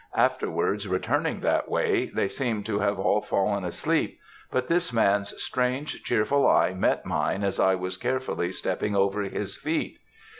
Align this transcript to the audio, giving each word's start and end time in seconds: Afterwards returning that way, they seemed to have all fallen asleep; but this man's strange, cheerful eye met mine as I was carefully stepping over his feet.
Afterwards 0.17 0.87
returning 0.87 1.41
that 1.41 1.69
way, 1.69 2.07
they 2.07 2.27
seemed 2.27 2.65
to 2.65 2.79
have 2.79 2.97
all 2.97 3.21
fallen 3.21 3.63
asleep; 3.63 4.19
but 4.49 4.67
this 4.67 4.91
man's 4.91 5.39
strange, 5.39 6.01
cheerful 6.01 6.47
eye 6.49 6.73
met 6.73 7.05
mine 7.05 7.43
as 7.43 7.59
I 7.59 7.75
was 7.75 7.97
carefully 7.97 8.51
stepping 8.51 8.95
over 8.95 9.21
his 9.21 9.57
feet. 9.57 9.99